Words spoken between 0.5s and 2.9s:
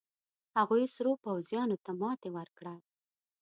هغوې سرو پوځيانو ته ماتې ورکړه.